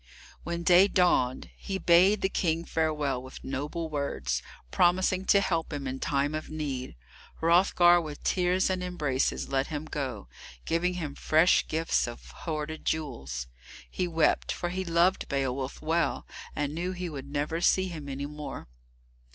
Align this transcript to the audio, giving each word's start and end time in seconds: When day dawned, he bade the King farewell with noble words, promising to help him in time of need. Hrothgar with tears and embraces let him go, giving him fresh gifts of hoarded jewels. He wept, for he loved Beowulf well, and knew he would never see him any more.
When 0.43 0.63
day 0.63 0.87
dawned, 0.87 1.51
he 1.55 1.77
bade 1.77 2.21
the 2.21 2.27
King 2.27 2.65
farewell 2.65 3.21
with 3.21 3.43
noble 3.43 3.87
words, 3.87 4.41
promising 4.71 5.25
to 5.25 5.39
help 5.41 5.71
him 5.71 5.85
in 5.85 5.99
time 5.99 6.33
of 6.33 6.49
need. 6.49 6.95
Hrothgar 7.35 8.01
with 8.01 8.23
tears 8.23 8.71
and 8.71 8.81
embraces 8.81 9.49
let 9.49 9.67
him 9.67 9.85
go, 9.85 10.27
giving 10.65 10.95
him 10.95 11.13
fresh 11.13 11.67
gifts 11.67 12.07
of 12.07 12.31
hoarded 12.31 12.83
jewels. 12.83 13.45
He 13.91 14.07
wept, 14.07 14.51
for 14.51 14.69
he 14.69 14.83
loved 14.83 15.27
Beowulf 15.29 15.83
well, 15.83 16.25
and 16.55 16.73
knew 16.73 16.93
he 16.93 17.07
would 17.07 17.27
never 17.27 17.61
see 17.61 17.87
him 17.89 18.09
any 18.09 18.25
more. 18.25 18.67